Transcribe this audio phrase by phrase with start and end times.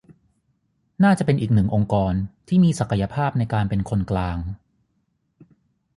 [1.03, 2.13] น่าจะเป็นอีกหนึ่งองค์กร
[2.47, 4.37] ที่มีศักยภาพในการเป็นคนกลาง